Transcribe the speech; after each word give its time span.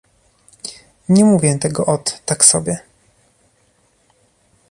Nie 1.09 1.25
mówię 1.25 1.57
tego 1.59 1.85
ot, 1.85 2.21
tak 2.25 2.45
sobie 2.45 2.79